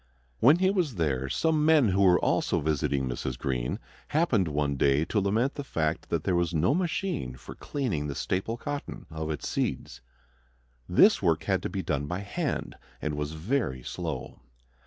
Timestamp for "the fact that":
5.53-6.23